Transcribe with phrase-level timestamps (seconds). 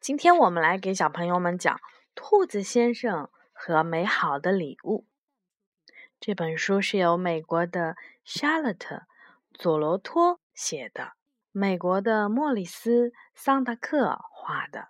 [0.00, 1.76] 今天我们来给小朋友们讲
[2.14, 5.04] 《兔子先生和美好的礼物》
[6.18, 8.76] 这本书是由美国的 Charlotte
[9.52, 11.12] ·佐罗托写的，
[11.52, 14.88] 美国的莫里斯·桑达克画的，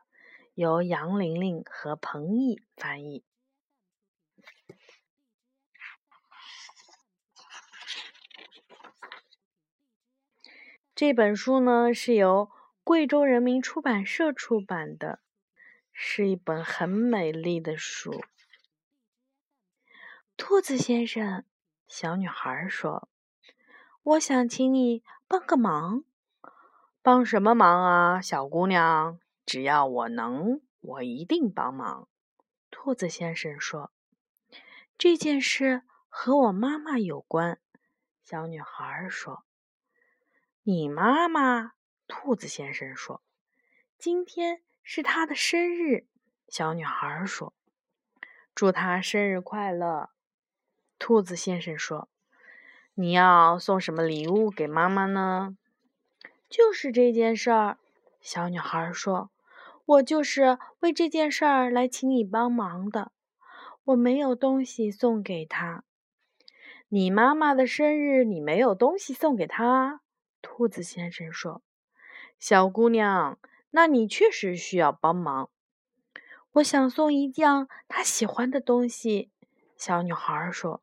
[0.54, 3.24] 由杨玲玲和彭毅翻译。
[10.94, 12.48] 这本书呢是由。
[12.82, 15.20] 贵州人民出版社出版的，
[15.92, 18.20] 是一本很美丽的书。
[20.36, 21.44] 兔子先生，
[21.86, 23.08] 小女孩说
[24.02, 26.04] ：“我想请你帮个忙。
[27.02, 29.18] ”“帮什么忙啊，小姑娘？
[29.46, 32.08] 只要我能，我一定帮忙。”
[32.70, 33.92] 兔子先生说
[34.96, 37.58] ：“这件事和我妈妈有关。”
[38.22, 39.44] 小女孩说
[40.64, 41.72] ：“你妈妈？”
[42.10, 43.22] 兔子先生说
[43.96, 46.08] ：“今天是他的生日。”
[46.48, 47.54] 小女孩说
[48.52, 50.10] ：“祝他生日快乐。”
[50.98, 52.08] 兔子先生说
[52.94, 55.56] ：“你要送什么礼物给妈妈呢？”
[56.50, 57.78] 就是这件事儿。
[58.20, 59.30] 小女孩说
[59.86, 63.12] ：“我就是为这件事儿来请你帮忙的。
[63.84, 65.84] 我没有东西送给她。
[66.88, 70.00] 你妈妈的生日，你没有东西送给她？”
[70.42, 71.62] 兔子先生说。
[72.40, 73.38] 小姑娘，
[73.70, 75.50] 那你确实需要帮忙。
[76.52, 79.30] 我想送一件她喜欢的东西。
[79.76, 80.82] 小女孩说：“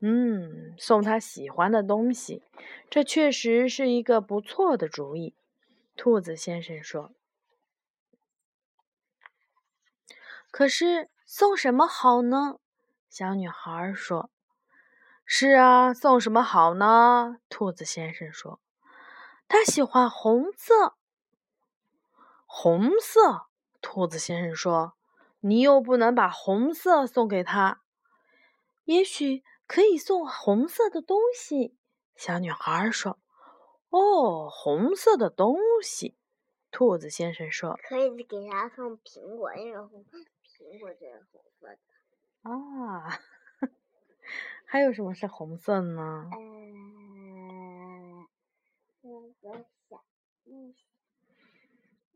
[0.00, 2.42] 嗯，送她喜欢的东西，
[2.88, 5.34] 这确实是一个不错的主意。”
[5.96, 7.12] 兔子先生说
[10.50, 12.58] ：“可是送什么好呢？”
[13.10, 14.30] 小女孩说
[15.26, 18.58] ：“是啊，送什么好呢？”兔子先生说。
[19.48, 20.94] 他喜欢红色。
[22.44, 23.46] 红色，
[23.80, 24.94] 兔子先生说
[25.40, 27.82] ：“你又不能把红色送给他。
[28.84, 31.76] 也许可以送红色的东西。”
[32.16, 33.18] 小女孩说
[33.90, 36.16] ：“哦，红色的东西。”
[36.72, 40.04] 兔子先生说：“可以给他送苹果，因为红
[40.44, 41.78] 苹果就是红色的。”
[42.42, 43.18] 啊，
[44.66, 46.30] 还有什么是红色呢？
[49.08, 50.00] 我想一想，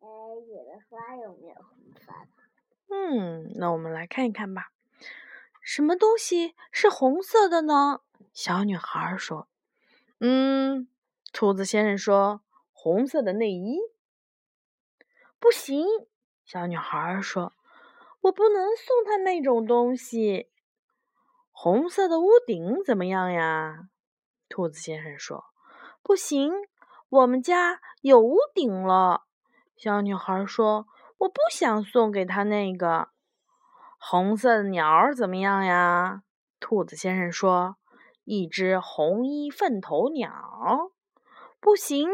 [0.01, 0.09] 哎，
[0.49, 2.29] 有的花有没有红色的？
[2.93, 4.73] 嗯，那我们来看一看吧。
[5.63, 8.01] 什么东西是红色的呢？
[8.33, 9.49] 小女孩说
[10.19, 10.89] ：“嗯。”
[11.33, 12.43] 兔子先生说
[12.75, 13.79] ：“红色的内衣。”
[15.39, 15.87] 不行，
[16.45, 17.53] 小女孩说
[18.23, 20.51] ：“我不能送她那种东西。”
[21.53, 23.89] 红色的屋顶怎么样呀？
[24.49, 25.45] 兔子先生说
[26.03, 26.51] ：“不行。”
[27.11, 29.25] 我们家有屋顶了，
[29.77, 30.87] 小女孩说
[31.19, 33.09] ：“我不想送给他那个
[33.99, 36.23] 红色的鸟，怎么样呀？”
[36.61, 37.77] 兔子先生说
[38.23, 40.93] ：“一只红衣粪头鸟，
[41.59, 42.09] 不行。”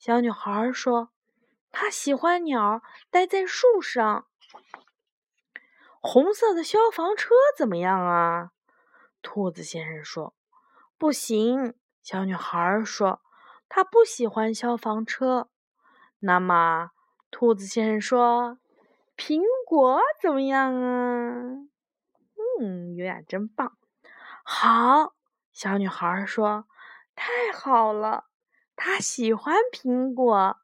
[0.00, 1.10] 小女孩说
[1.70, 4.26] ：“她喜欢鸟待在树上。”
[6.02, 8.50] 红色的消防车怎么样啊？
[9.22, 10.34] 兔子先生说
[10.98, 13.20] ：“不行。”小女孩说。
[13.76, 15.48] 他不喜欢消防车。
[16.20, 16.92] 那么，
[17.32, 18.58] 兔子先生说
[19.18, 21.32] ：“苹果怎么样啊？”
[22.60, 23.76] 嗯，有点真棒。
[24.44, 25.16] 好，
[25.52, 26.68] 小女孩说
[27.16, 28.26] ：“太好了，
[28.76, 30.56] 他喜欢苹果。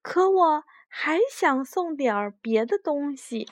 [0.00, 3.46] 可我还想送点别的东西。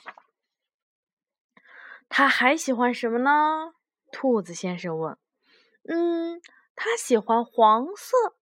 [2.09, 3.75] 他还喜欢什么呢？”
[4.11, 5.15] 兔子先生问。
[5.87, 6.41] “嗯，
[6.75, 8.35] 他喜欢黄色。”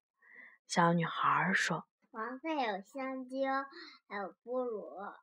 [0.66, 3.66] 小女孩说：“黄色有香蕉，
[4.08, 5.14] 还有菠萝。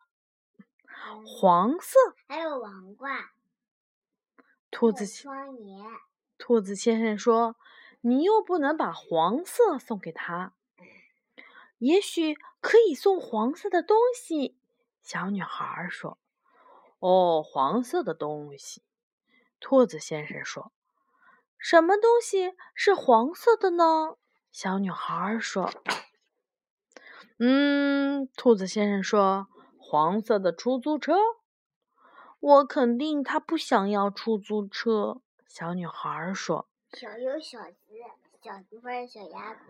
[1.26, 3.30] 黄色还有王冠。”
[4.70, 5.86] 兔子窗帘。
[6.38, 7.56] 兔子先生说
[8.02, 10.54] ：“你又不能把黄色送给他。
[11.80, 14.56] 也许可以送黄色的东西。”
[15.02, 16.20] 小女孩说
[17.00, 18.84] ：“哦，黄色的东西。”
[19.60, 20.72] 兔子先生说
[21.58, 24.18] ：“什么东西是黄色的呢？”
[24.52, 25.72] 小女孩说
[27.40, 29.48] ：“嗯。”兔子先生说
[29.80, 31.16] ：“黄色的出租车。”
[32.40, 35.22] 我肯定他不想要出租车。
[35.46, 38.02] 小女孩说：“小有小鸡，
[38.42, 39.62] 小鸡小鸭子。”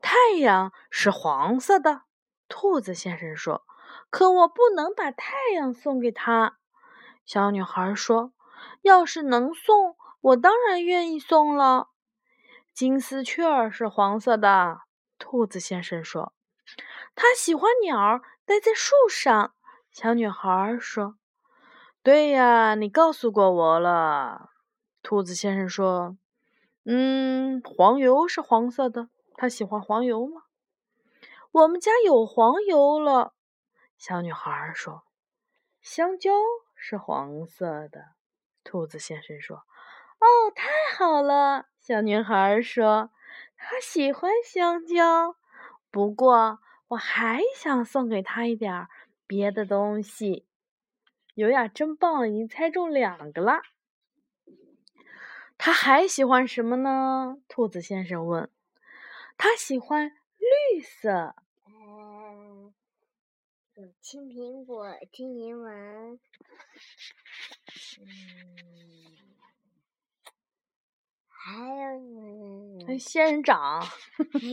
[0.00, 2.02] 太阳是黄色的。
[2.48, 3.66] 兔子先生说
[4.10, 6.58] ：“可我不能把太阳送给他。”
[7.26, 8.32] 小女孩说
[8.82, 11.88] ：“要是能送，我当然愿意送了。”
[12.78, 14.82] 金丝雀是黄色的，
[15.18, 16.32] 兔子先生说
[17.16, 19.52] ：“他喜欢鸟，待在树上。”
[19.90, 21.16] 小女孩说
[22.04, 24.50] ：“对呀，你告诉过我了。”
[25.02, 26.16] 兔子先生说
[26.86, 29.08] ：“嗯，黄油是黄色的。
[29.34, 30.42] 他喜欢黄油吗？”
[31.50, 33.34] 我们家有黄油了。
[33.96, 35.02] 小女孩说
[35.82, 36.30] ：“香蕉
[36.76, 38.12] 是黄色的。”
[38.62, 39.56] 兔子先生说
[40.22, 43.10] ：“哦，太好了！”小女孩说
[43.56, 45.36] ：“她喜欢香蕉，
[45.90, 48.88] 不过我还想送给她一点
[49.26, 50.44] 别的东西。”
[51.36, 52.30] 优雅，真棒！
[52.30, 53.62] 你猜中两个了。
[55.56, 57.38] 她还喜欢什么呢？
[57.48, 58.50] 兔子先生问。
[59.38, 61.34] 她喜欢绿色。
[63.76, 66.18] 有青苹果、青柠檬，
[67.98, 69.37] 嗯，
[71.40, 73.82] 还有呢，仙人掌。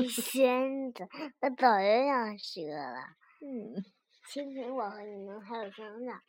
[0.10, 1.08] 仙人掌，
[1.42, 3.16] 我早就想学了。
[3.42, 3.84] 嗯，
[4.28, 6.22] 青苹果和你们还有仙人掌。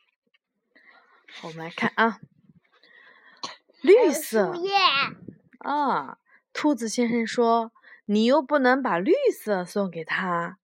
[1.43, 2.19] 我们来看啊，
[3.81, 4.53] 绿色。
[5.59, 6.17] 啊，
[6.53, 7.71] 兔子先生说
[8.05, 10.57] ：“你又不能把绿色送给他。”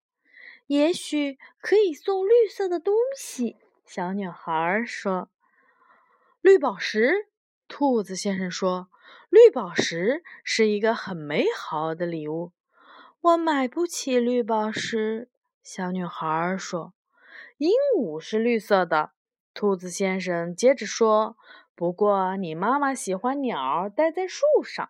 [0.66, 5.28] 也许可以送绿色的东西，小女孩说。
[6.40, 7.28] 绿宝石，
[7.68, 8.88] 兔子先生说，
[9.34, 12.52] 绿宝石是一个很美好的礼物。
[13.20, 15.28] 我买不起绿宝石，
[15.60, 16.94] 小女孩说。
[17.56, 19.10] 鹦鹉是绿色的，
[19.52, 21.36] 兔子先生接着说。
[21.74, 24.88] 不过你妈妈喜欢鸟待在树上。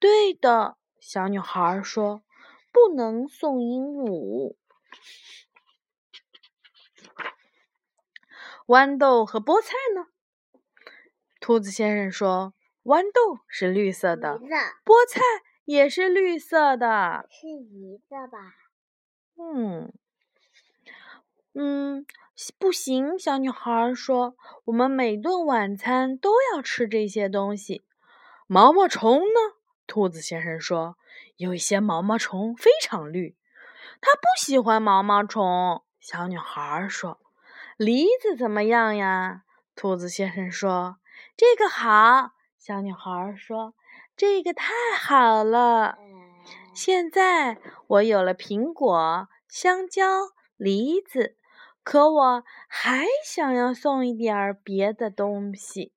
[0.00, 2.24] 对的，小女孩说，
[2.72, 4.56] 不能送鹦鹉。
[8.66, 10.08] 豌豆和菠菜呢？
[11.38, 12.52] 兔子先生说
[12.84, 14.38] ：“豌豆是绿色的，
[14.84, 15.20] 菠菜
[15.64, 18.38] 也是绿色的，是一个吧？”
[19.36, 19.92] 嗯
[21.54, 22.06] 嗯，
[22.58, 23.18] 不行。
[23.18, 24.36] 小女孩说
[24.66, 27.84] ：“我们每顿晚餐都要吃这些东西。”
[28.46, 29.56] 毛毛虫呢？
[29.86, 30.96] 兔子先生说
[31.36, 33.36] ：“有一些毛毛虫非常绿。”
[34.00, 35.82] 他不喜欢毛毛虫。
[36.00, 37.20] 小女孩说
[37.76, 39.42] ：“梨子怎么样呀？”
[39.76, 40.98] 兔子先生说
[41.36, 43.74] ：“这个好。”小女孩说
[44.14, 45.96] ：“这个太好了。”
[46.76, 50.04] 现在我有了苹果、香蕉、
[50.58, 51.38] 梨子，
[51.82, 55.94] 可我还想要送一点别的东西。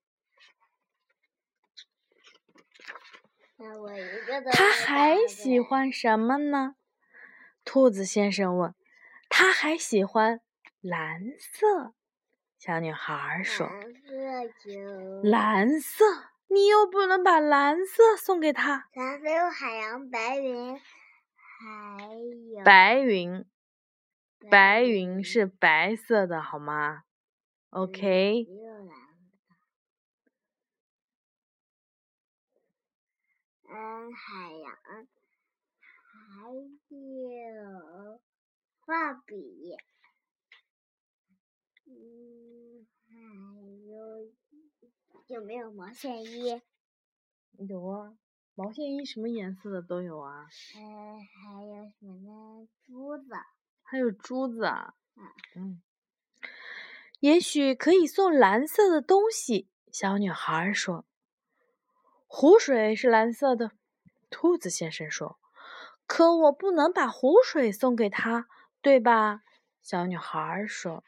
[4.54, 6.76] 他还喜欢什么呢？
[7.66, 8.74] 兔子先生问
[9.28, 10.40] ：“他还喜欢
[10.80, 11.94] 蓝色？”
[12.58, 13.70] 小女孩说
[15.22, 16.06] ：“蓝色，
[16.54, 20.80] 你又不能把蓝色送给他。”蓝色有海洋白云，
[21.36, 22.08] 还
[22.56, 23.46] 有白云，
[24.50, 27.04] 白云是白色的，好吗
[27.70, 28.48] ？OK。
[33.70, 35.08] 嗯，海洋。
[36.36, 38.20] 还有
[38.80, 39.78] 画笔，
[41.86, 43.14] 嗯，还
[43.88, 44.32] 有
[45.28, 46.62] 有没有毛线衣？
[47.58, 48.14] 有啊，
[48.56, 50.48] 毛线衣什么颜色的都有啊。
[50.76, 52.68] 嗯，还有什么呢？
[52.86, 53.34] 珠子。
[53.82, 54.94] 还有珠子啊。
[55.56, 55.82] 嗯。
[57.20, 61.06] 也许可以送蓝色的东西，小女孩说。
[62.28, 63.72] 湖水是蓝色的，
[64.30, 65.40] 兔子先生说。
[66.06, 68.48] 可我不能把湖水送给他，
[68.82, 69.44] 对吧？
[69.82, 71.04] 小女孩说。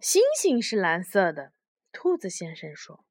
[0.00, 1.52] 星星是蓝色的，
[1.90, 3.04] 兔子先生说。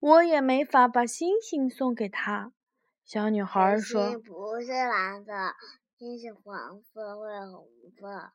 [0.00, 2.54] 我也没法把星星送给他。
[3.04, 4.08] 小女孩说。
[4.08, 5.32] 星星不是蓝色，
[5.98, 8.32] 星星黄色或者红色。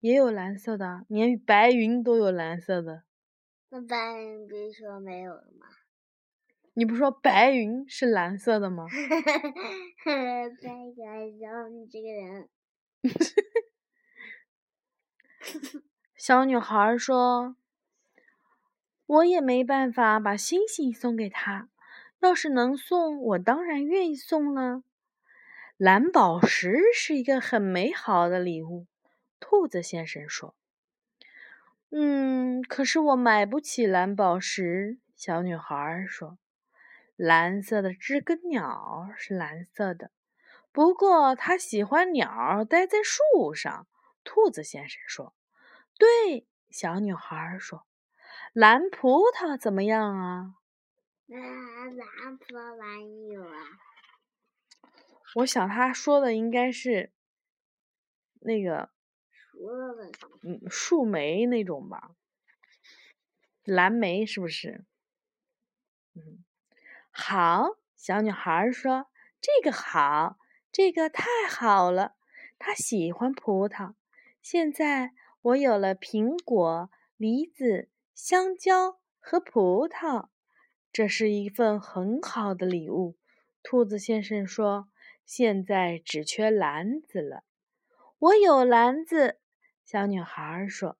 [0.00, 3.04] 也有蓝色的，连白云都有蓝色的。
[3.68, 5.68] 那白云不是说没有了吗？
[6.74, 8.86] 你不说白云是蓝色的吗？
[10.04, 10.12] 白
[11.26, 12.48] 云，你这个人。
[16.20, 17.56] 小女孩说
[19.06, 21.70] ：“我也没办法把星星送给他。
[22.18, 24.82] 要是能送，我当然愿意送了。
[25.78, 28.86] 蓝宝石是一个很美好的礼物。”
[29.40, 30.54] 兔子先生说。
[31.90, 36.36] “嗯，可是我买不起蓝宝石。”小女孩说。
[37.16, 40.10] 蓝色的知更鸟是蓝色的，
[40.70, 43.86] 不过它喜欢鸟待在树上。
[44.22, 45.32] 兔子先生说
[46.00, 47.86] ：“对。”小女孩说
[48.52, 50.54] ：“蓝葡萄怎么样啊
[51.30, 52.98] ？”“啊，蓝葡萄哪
[53.32, 53.78] 有啊？”
[55.36, 57.12] 我想他说的应该是
[58.40, 58.90] 那个，
[60.42, 62.16] 嗯，树莓那种吧，
[63.62, 64.84] 蓝莓是不是？
[66.14, 66.44] 嗯，
[67.12, 69.06] 好，小女孩说
[69.40, 70.36] ：“这个好，
[70.72, 72.16] 这个太好了。”
[72.58, 73.94] 她喜欢葡萄。
[74.42, 75.12] 现在
[75.42, 80.28] 我有了苹果、梨子、香蕉和葡萄，
[80.92, 83.16] 这是一份很好的礼物。
[83.62, 84.90] 兔子先生说
[85.24, 87.44] ：“现在只缺篮子了。”
[88.20, 89.38] 我有篮子，
[89.82, 90.98] 小女孩说。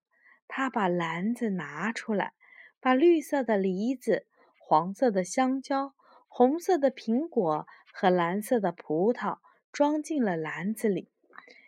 [0.48, 2.32] 她把篮子拿出来，
[2.80, 4.26] 把绿色的梨子。
[4.56, 5.94] 黄色的香蕉、
[6.28, 9.38] 红色的苹果和蓝色的葡萄
[9.70, 11.10] 装进了篮子里，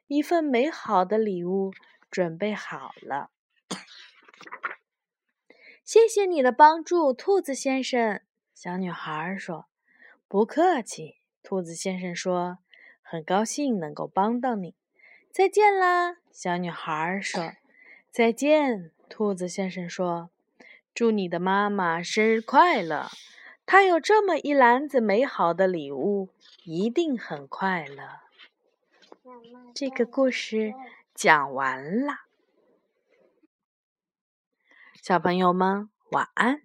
[0.07, 1.73] 一份美好的礼物
[2.12, 3.31] 准备好了。
[5.85, 8.21] 谢谢你的帮助，兔子先生。
[8.54, 9.66] 小女孩说
[10.28, 12.59] ：“不客气。”兔子先生说
[13.02, 14.76] ：“很高兴能够帮到你。”
[15.33, 17.54] 再见啦，小女孩说。
[18.12, 20.31] “再见。”兔子先生说。
[20.95, 23.09] 祝你的妈妈生日快乐！
[23.64, 26.28] 她有这么一篮子美好的礼物，
[26.64, 28.21] 一定很快乐。
[29.75, 30.75] 这个故事
[31.14, 32.14] 讲完了，
[35.00, 36.62] 小朋友们晚安。